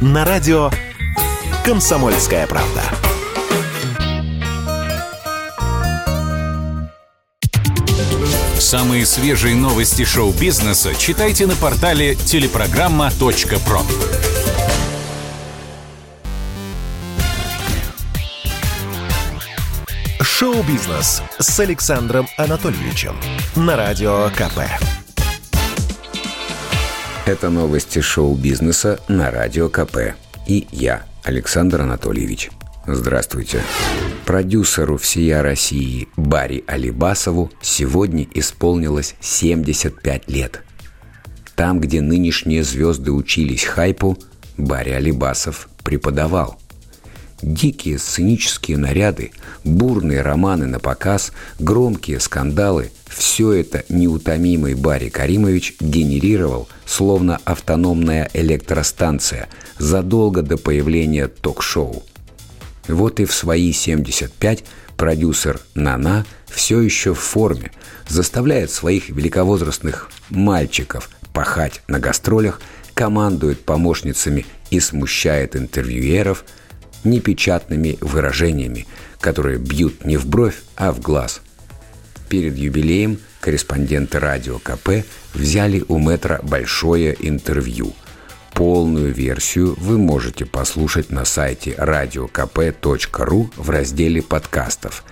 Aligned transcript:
на 0.00 0.24
радио 0.24 0.70
«Комсомольская 1.64 2.46
правда». 2.46 2.82
Самые 8.58 9.06
свежие 9.06 9.54
новости 9.54 10.04
шоу-бизнеса 10.04 10.94
читайте 10.94 11.46
на 11.46 11.56
портале 11.56 12.14
телепрограмма.про. 12.14 13.82
Шоу-бизнес 20.20 21.22
с 21.38 21.60
Александром 21.60 22.28
Анатольевичем 22.36 23.16
на 23.56 23.76
Радио 23.76 24.28
КП. 24.30 24.60
Это 27.28 27.50
новости 27.50 27.98
шоу-бизнеса 27.98 29.00
на 29.06 29.30
Радио 29.30 29.68
КП. 29.68 30.14
И 30.46 30.66
я, 30.72 31.02
Александр 31.24 31.82
Анатольевич. 31.82 32.50
Здравствуйте. 32.86 33.60
Продюсеру 34.24 34.96
всея 34.96 35.42
России 35.42 36.08
Барри 36.16 36.64
Алибасову 36.66 37.50
сегодня 37.60 38.26
исполнилось 38.32 39.14
75 39.20 40.30
лет. 40.30 40.62
Там, 41.54 41.80
где 41.80 42.00
нынешние 42.00 42.64
звезды 42.64 43.12
учились 43.12 43.64
хайпу, 43.64 44.16
Барри 44.56 44.92
Алибасов 44.92 45.68
преподавал– 45.84 46.58
Дикие 47.40 47.98
сценические 47.98 48.78
наряды, 48.78 49.30
бурные 49.62 50.22
романы 50.22 50.66
на 50.66 50.80
показ, 50.80 51.32
громкие 51.60 52.18
скандалы– 52.18 52.90
все 53.08 53.52
это 53.52 53.84
неутомимый 53.88 54.74
Барри 54.74 55.08
Каримович 55.08 55.76
генерировал, 55.80 56.68
словно 56.86 57.40
автономная 57.44 58.30
электростанция, 58.34 59.48
задолго 59.78 60.42
до 60.42 60.56
появления 60.56 61.28
ток-шоу. 61.28 62.04
Вот 62.86 63.20
и 63.20 63.24
в 63.24 63.32
свои 63.32 63.72
75 63.72 64.64
продюсер 64.96 65.60
Нана 65.74 66.24
все 66.46 66.80
еще 66.80 67.14
в 67.14 67.18
форме, 67.18 67.72
заставляет 68.08 68.70
своих 68.70 69.10
великовозрастных 69.10 70.10
мальчиков 70.30 71.10
пахать 71.32 71.82
на 71.88 71.98
гастролях, 71.98 72.60
командует 72.94 73.64
помощницами 73.64 74.46
и 74.70 74.80
смущает 74.80 75.56
интервьюеров– 75.56 76.44
непечатными 77.04 77.98
выражениями, 78.00 78.86
которые 79.20 79.58
бьют 79.58 80.04
не 80.04 80.16
в 80.16 80.26
бровь, 80.26 80.62
а 80.76 80.92
в 80.92 81.00
глаз. 81.00 81.40
Перед 82.28 82.58
юбилеем 82.58 83.18
корреспонденты 83.40 84.18
радио 84.18 84.58
КП 84.58 85.04
взяли 85.32 85.82
у 85.88 85.98
метра 85.98 86.40
большое 86.42 87.16
интервью. 87.20 87.92
Полную 88.52 89.14
версию 89.14 89.74
вы 89.78 89.98
можете 89.98 90.44
послушать 90.44 91.10
на 91.10 91.24
сайте 91.24 91.70
radiokp.ru 91.78 93.50
в 93.56 93.70
разделе 93.70 94.20
подкастов. 94.22 95.04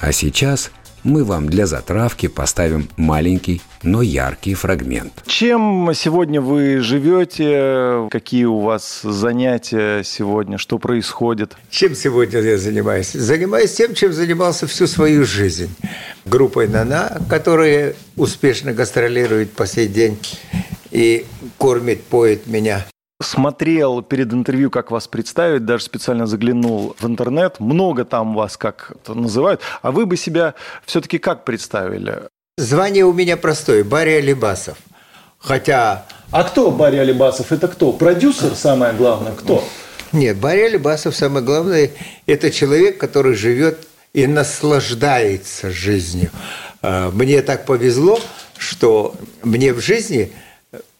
А 0.00 0.12
сейчас– 0.12 0.70
мы 1.06 1.22
вам 1.22 1.48
для 1.48 1.66
затравки 1.66 2.26
поставим 2.26 2.88
маленький, 2.96 3.62
но 3.84 4.02
яркий 4.02 4.54
фрагмент. 4.54 5.12
Чем 5.26 5.92
сегодня 5.94 6.40
вы 6.40 6.80
живете? 6.80 8.08
Какие 8.10 8.46
у 8.46 8.58
вас 8.58 9.02
занятия 9.02 10.02
сегодня? 10.02 10.58
Что 10.58 10.78
происходит? 10.78 11.56
Чем 11.70 11.94
сегодня 11.94 12.40
я 12.40 12.58
занимаюсь? 12.58 13.12
Занимаюсь 13.12 13.72
тем, 13.72 13.94
чем 13.94 14.12
занимался 14.12 14.66
всю 14.66 14.88
свою 14.88 15.24
жизнь. 15.24 15.70
Группой 16.26 16.68
«Нана», 16.68 17.20
которая 17.30 17.94
успешно 18.16 18.72
гастролирует 18.72 19.52
по 19.52 19.66
сей 19.66 19.86
день 19.86 20.18
и 20.90 21.24
кормит, 21.58 22.02
поет 22.02 22.46
меня 22.46 22.84
смотрел 23.22 24.02
перед 24.02 24.32
интервью, 24.32 24.70
как 24.70 24.90
вас 24.90 25.08
представить, 25.08 25.64
даже 25.64 25.84
специально 25.84 26.26
заглянул 26.26 26.94
в 26.98 27.06
интернет. 27.06 27.60
Много 27.60 28.04
там 28.04 28.34
вас 28.34 28.56
как 28.56 28.92
называют. 29.08 29.60
А 29.82 29.90
вы 29.90 30.06
бы 30.06 30.16
себя 30.16 30.54
все-таки 30.84 31.18
как 31.18 31.44
представили? 31.44 32.22
Звание 32.58 33.04
у 33.04 33.12
меня 33.12 33.36
простое– 33.36 33.84
Барри 33.84 34.12
Алибасов. 34.12 34.78
Хотя... 35.38 36.06
А 36.30 36.44
кто 36.44 36.70
Барри 36.70 36.96
Алибасов? 36.96 37.52
Это 37.52 37.68
кто? 37.68 37.92
Продюсер, 37.92 38.54
самое 38.54 38.92
главное? 38.94 39.32
Кто? 39.32 39.62
Нет, 40.12 40.38
Барри 40.38 40.62
Алибасов, 40.62 41.14
самое 41.14 41.44
главное, 41.44 41.90
это 42.26 42.50
человек, 42.50 42.98
который 42.98 43.34
живет 43.34 43.85
и 44.16 44.26
наслаждается 44.26 45.70
жизнью. 45.70 46.30
А, 46.80 47.10
мне 47.10 47.42
так 47.42 47.66
повезло, 47.66 48.18
что 48.56 49.14
мне 49.42 49.74
в 49.74 49.80
жизни 49.80 50.32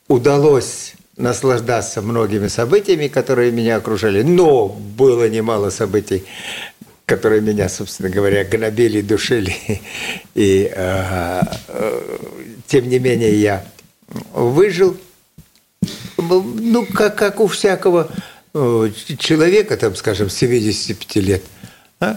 удалось 0.07 0.93
наслаждаться 1.17 2.03
многими 2.03 2.49
событиями, 2.49 3.09
которые 3.09 3.53
меня 3.53 3.77
окружали. 3.77 4.21
Но 4.21 4.69
было 4.69 5.31
немало 5.31 5.71
событий, 5.71 6.25
которые 7.07 7.41
меня, 7.41 7.71
собственно 7.71 8.11
говоря, 8.11 8.45
гнобили, 8.45 9.01
душили. 9.01 9.57
И 10.35 10.71
э, 10.71 11.41
э, 11.69 12.19
тем 12.67 12.87
не 12.87 12.99
менее 12.99 13.41
я 13.41 13.65
выжил. 14.35 14.95
Ну, 16.19 16.85
как, 16.85 17.17
как 17.17 17.41
у 17.41 17.47
всякого 17.47 18.11
э, 18.53 18.91
человека, 19.19 19.79
там, 19.79 19.97
скажем, 19.97 20.29
75 20.29 21.17
лет. 21.25 21.43
А? 22.01 22.17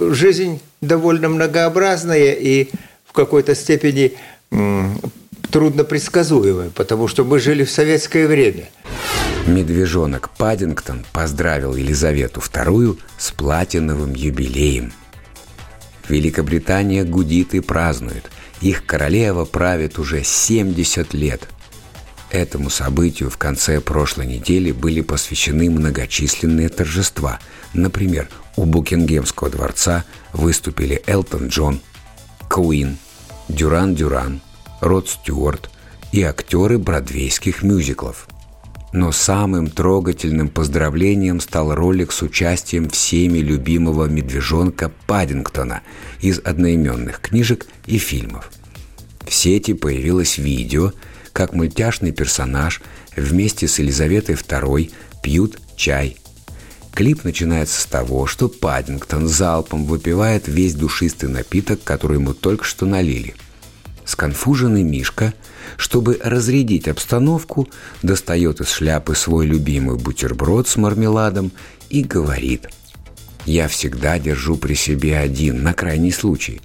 Жизнь 0.00 0.60
довольно 0.80 1.28
многообразная 1.28 2.32
и 2.32 2.70
в 3.04 3.12
какой-то 3.12 3.54
степени 3.54 4.14
трудно 5.50 5.84
предсказуемой, 5.84 6.70
потому 6.70 7.08
что 7.08 7.24
мы 7.24 7.38
жили 7.38 7.64
в 7.64 7.70
советское 7.70 8.26
время. 8.26 8.68
Медвежонок 9.46 10.30
Паддингтон 10.30 11.04
поздравил 11.12 11.74
Елизавету 11.74 12.40
II 12.40 12.98
с 13.18 13.32
платиновым 13.32 14.14
юбилеем. 14.14 14.92
Великобритания 16.08 17.04
гудит 17.04 17.54
и 17.54 17.60
празднует. 17.60 18.30
Их 18.60 18.86
королева 18.86 19.44
правит 19.44 19.98
уже 19.98 20.22
70 20.24 21.14
лет. 21.14 21.48
Этому 22.32 22.70
событию 22.70 23.28
в 23.28 23.36
конце 23.36 23.78
прошлой 23.82 24.26
недели 24.26 24.72
были 24.72 25.02
посвящены 25.02 25.68
многочисленные 25.68 26.70
торжества. 26.70 27.38
Например, 27.74 28.26
у 28.56 28.64
Букингемского 28.64 29.50
дворца 29.50 30.06
выступили 30.32 31.02
Элтон 31.06 31.48
Джон, 31.48 31.80
Куин, 32.48 32.96
Дюран 33.48 33.94
Дюран– 33.94 34.40
Род 34.80 35.10
Стюарт 35.10 35.68
и 36.10 36.22
актеры 36.22 36.78
бродвейских 36.78 37.62
мюзиклов. 37.62 38.26
Но 38.94 39.12
самым 39.12 39.68
трогательным 39.68 40.48
поздравлением 40.48 41.38
стал 41.38 41.74
ролик 41.74 42.12
с 42.12 42.22
участием 42.22 42.88
всеми 42.88 43.40
любимого 43.40 44.06
медвежонка 44.06 44.90
Паддингтона 45.06 45.82
из 46.22 46.40
одноименных 46.42 47.20
книжек 47.20 47.66
и 47.86 47.98
фильмов. 47.98 48.50
В 49.20 49.34
сети 49.34 49.74
появилось 49.74 50.38
видео, 50.38 50.92
как 51.32 51.52
мультяшный 51.52 52.12
персонаж 52.12 52.82
вместе 53.16 53.68
с 53.68 53.78
Елизаветой 53.78 54.34
II 54.34 54.92
пьют 55.22 55.58
чай. 55.76 56.16
Клип 56.94 57.24
начинается 57.24 57.80
с 57.80 57.86
того, 57.86 58.26
что 58.26 58.48
Паддингтон 58.48 59.26
залпом 59.26 59.86
выпивает 59.86 60.46
весь 60.46 60.74
душистый 60.74 61.28
напиток, 61.28 61.82
который 61.84 62.18
ему 62.18 62.34
только 62.34 62.64
что 62.64 62.86
налили– 62.86 63.34
Сконфуженный 64.04 64.82
Мишка, 64.82 65.32
чтобы 65.76 66.18
разрядить 66.22 66.88
обстановку, 66.88 67.68
достает 68.02 68.60
из 68.60 68.68
шляпы 68.68 69.14
свой 69.14 69.46
любимый 69.46 69.96
бутерброд 69.96 70.68
с 70.68 70.76
мармеладом 70.76 71.52
и 71.88 72.02
говорит 72.02 72.68
«Я 73.46 73.68
всегда 73.68 74.18
держу 74.18 74.56
при 74.56 74.74
себе 74.74 75.18
один, 75.18 75.62
на 75.62 75.72
крайний 75.72 76.12
случай». 76.12 76.60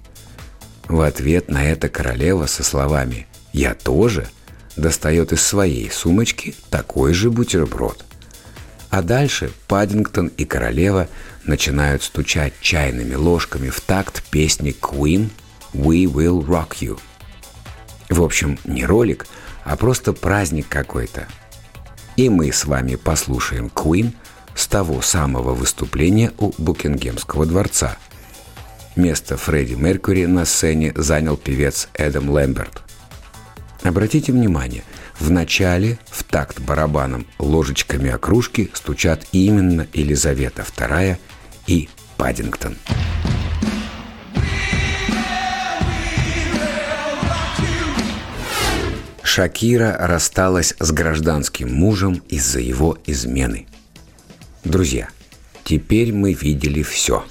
В 0.87 1.01
ответ 1.01 1.49
на 1.49 1.63
это 1.63 1.89
королева 1.89 2.47
со 2.47 2.63
словами 2.63 3.27
«Я 3.53 3.75
тоже» 3.75 4.27
достает 4.77 5.33
из 5.33 5.41
своей 5.41 5.89
сумочки 5.91 6.55
такой 6.69 7.13
же 7.13 7.29
бутерброд. 7.29 8.05
А 8.89 9.01
дальше 9.01 9.51
Паддингтон 9.67 10.27
и 10.37 10.45
королева 10.45 11.09
начинают 11.43 12.03
стучать 12.03 12.53
чайными 12.61 13.15
ложками 13.15 13.69
в 13.69 13.81
такт 13.81 14.23
песни 14.29 14.73
Queen 14.79 15.29
«We 15.73 16.05
Will 16.05 16.45
Rock 16.45 16.77
You». 16.79 16.99
В 18.09 18.21
общем, 18.23 18.57
не 18.63 18.85
ролик, 18.85 19.27
а 19.65 19.75
просто 19.75 20.13
праздник 20.13 20.67
какой-то. 20.69 21.27
И 22.15 22.29
мы 22.29 22.51
с 22.51 22.65
вами 22.65 22.95
послушаем 22.95 23.67
Queen 23.67 24.13
с 24.55 24.67
того 24.67 25.01
самого 25.01 25.53
выступления 25.53 26.31
у 26.37 26.53
Букингемского 26.57 27.45
дворца. 27.45 27.97
Место 28.95 29.37
Фредди 29.37 29.73
Меркьюри 29.75 30.25
на 30.25 30.45
сцене 30.45 30.93
занял 30.95 31.37
певец 31.37 31.89
Эдам 31.93 32.29
Лэмберт. 32.29 32.86
Обратите 33.87 34.33
внимание, 34.33 34.83
в 35.17 35.31
начале 35.31 35.97
в 36.07 36.25
такт 36.25 36.59
барабаном 36.59 37.25
ложечками 37.39 38.09
окружки 38.09 38.69
стучат 38.73 39.25
именно 39.31 39.87
Елизавета 39.93 40.63
II 40.63 41.15
и 41.67 41.87
Паддингтон. 42.17 42.75
Шакира 49.23 49.95
рассталась 49.97 50.75
с 50.79 50.91
гражданским 50.91 51.73
мужем 51.73 52.21
из-за 52.27 52.59
его 52.59 52.97
измены. 53.05 53.67
Друзья, 54.65 55.07
теперь 55.63 56.11
мы 56.11 56.33
видели 56.33 56.83
все. 56.83 57.23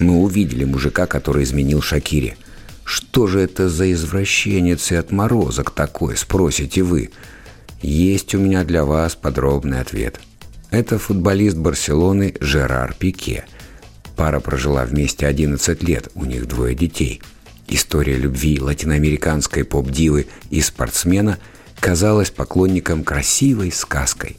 Мы 0.00 0.16
увидели 0.16 0.64
мужика, 0.64 1.06
который 1.06 1.44
изменил 1.44 1.82
Шакире. 1.82 2.36
Что 2.88 3.26
же 3.26 3.40
это 3.40 3.68
за 3.68 3.92
извращенец 3.92 4.90
и 4.92 4.96
отморозок 4.96 5.70
такой, 5.70 6.16
спросите 6.16 6.82
вы? 6.82 7.10
Есть 7.82 8.34
у 8.34 8.38
меня 8.38 8.64
для 8.64 8.84
вас 8.84 9.14
подробный 9.14 9.80
ответ. 9.80 10.20
Это 10.70 10.98
футболист 10.98 11.56
Барселоны 11.56 12.34
Жерар 12.40 12.94
Пике. 12.98 13.44
Пара 14.16 14.40
прожила 14.40 14.84
вместе 14.84 15.26
11 15.26 15.82
лет, 15.82 16.08
у 16.14 16.24
них 16.24 16.48
двое 16.48 16.74
детей– 16.74 17.22
История 17.68 18.16
любви 18.16 18.58
латиноамериканской 18.60 19.62
поп-дивы 19.62 20.26
и 20.48 20.62
спортсмена 20.62 21.38
казалась 21.78 22.30
поклонникам 22.30 23.04
красивой 23.04 23.70
сказкой. 23.70 24.38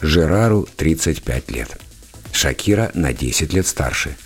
Жерару 0.00 0.68
35 0.76 1.50
лет. 1.50 1.80
Шакира 2.32 2.92
на 2.94 3.12
10 3.12 3.52
лет 3.52 3.66
старше. 3.66 4.16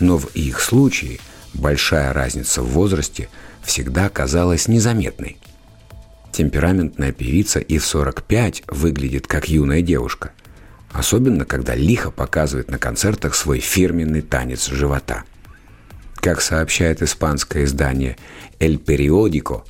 Но 0.00 0.16
в 0.16 0.34
их 0.34 0.60
случае 0.62 1.20
большая 1.54 2.12
разница 2.12 2.62
в 2.62 2.68
возрасте 2.68 3.28
всегда 3.62 4.08
казалась 4.08 4.68
незаметной. 4.68 5.38
Темпераментная 6.32 7.12
певица 7.12 7.58
и 7.58 7.78
в 7.78 7.84
45 7.84 8.64
выглядит 8.68 9.26
как 9.26 9.48
юная 9.48 9.82
девушка. 9.82 10.32
Особенно, 10.92 11.44
когда 11.44 11.74
лихо 11.74 12.10
показывает 12.10 12.70
на 12.70 12.78
концертах 12.78 13.34
свой 13.34 13.60
фирменный 13.60 14.22
танец 14.22 14.68
живота– 14.68 15.24
как 16.20 16.40
сообщает 16.40 17.02
испанское 17.02 17.64
издание 17.64 18.16
«Эль 18.58 18.78
Периодико», 18.78 19.64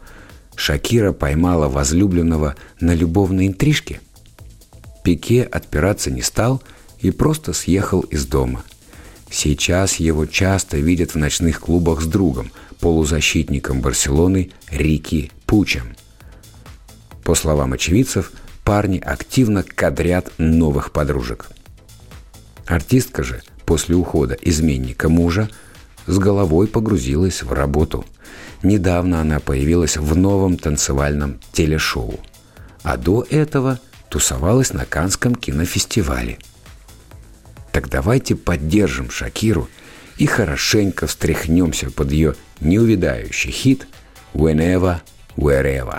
Шакира 0.56 1.12
поймала 1.12 1.68
возлюбленного 1.68 2.54
на 2.80 2.92
любовной 2.92 3.46
интрижке. 3.46 4.00
Пике 5.02 5.42
отпираться 5.42 6.10
не 6.10 6.20
стал 6.20 6.62
и 6.98 7.10
просто 7.10 7.54
съехал 7.54 8.00
из 8.00 8.26
дома. 8.26 8.62
Сейчас 9.30 9.96
его 9.96 10.26
часто 10.26 10.78
видят 10.78 11.12
в 11.12 11.16
ночных 11.16 11.60
клубах 11.60 12.00
с 12.00 12.06
другом, 12.06 12.50
полузащитником 12.80 13.80
Барселоны 13.80 14.50
Рики 14.70 15.30
Пучем. 15.46 15.96
По 17.24 17.34
словам 17.34 17.72
очевидцев, 17.72 18.32
парни 18.64 18.98
активно 18.98 19.62
кадрят 19.62 20.32
новых 20.38 20.92
подружек. 20.92 21.46
Артистка 22.66 23.22
же 23.22 23.42
после 23.64 23.94
ухода 23.94 24.36
изменника 24.40 25.08
мужа– 25.08 25.48
с 26.10 26.18
головой 26.18 26.66
погрузилась 26.66 27.42
в 27.42 27.52
работу. 27.52 28.04
Недавно 28.62 29.20
она 29.20 29.40
появилась 29.40 29.96
в 29.96 30.16
новом 30.16 30.56
танцевальном 30.56 31.38
телешоу. 31.52 32.20
А 32.82 32.96
до 32.96 33.24
этого 33.30 33.78
тусовалась 34.08 34.72
на 34.72 34.84
Канском 34.84 35.34
кинофестивале. 35.34 36.38
Так 37.80 37.88
давайте 37.88 38.36
поддержим 38.36 39.10
Шакиру 39.10 39.66
и 40.18 40.26
хорошенько 40.26 41.06
встряхнемся 41.06 41.90
под 41.90 42.12
ее 42.12 42.34
неувидающий 42.60 43.50
хит 43.50 43.86
«Whenever, 44.34 44.96
Wherever». 45.34 45.98